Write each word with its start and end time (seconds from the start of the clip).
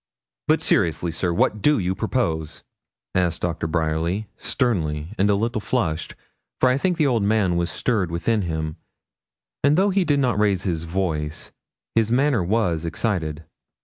'But 0.47 0.63
seriously, 0.63 1.11
sir, 1.11 1.31
what 1.31 1.61
do 1.61 1.77
you 1.77 1.93
propose?' 1.93 2.63
asked 3.13 3.43
Doctor 3.43 3.67
Bryerly, 3.67 4.25
sternly 4.35 5.13
and 5.19 5.29
a 5.29 5.35
little 5.35 5.61
flushed, 5.61 6.15
for 6.59 6.69
I 6.69 6.77
think 6.79 6.97
the 6.97 7.05
old 7.05 7.21
man 7.21 7.55
was 7.55 7.69
stirred 7.69 8.09
within 8.09 8.41
him; 8.41 8.77
and 9.63 9.77
though 9.77 9.91
he 9.91 10.03
did 10.03 10.19
not 10.19 10.39
raise 10.39 10.63
his 10.63 10.85
voice, 10.85 11.51
his 11.93 12.09
manner 12.11 12.43
was 12.43 12.83
excited. 12.83 13.43